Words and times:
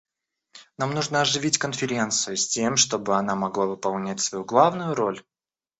Нам 0.79 0.95
нужно 0.95 1.21
оживить 1.21 1.59
Конференцию, 1.59 2.35
с 2.35 2.47
тем 2.47 2.75
чтобы 2.75 3.15
она 3.15 3.35
могла 3.35 3.67
выполнять 3.67 4.19
свою 4.19 4.43
главную 4.43 4.95
роль. 4.95 5.21